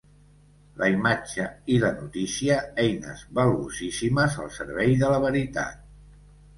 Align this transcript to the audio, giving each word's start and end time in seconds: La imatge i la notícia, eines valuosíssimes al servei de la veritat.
La 0.79 0.87
imatge 0.93 1.45
i 1.75 1.77
la 1.83 1.91
notícia, 1.99 2.57
eines 2.87 3.23
valuosíssimes 3.43 4.43
al 4.47 4.53
servei 4.61 5.01
de 5.07 5.15
la 5.17 5.25
veritat. 5.31 5.91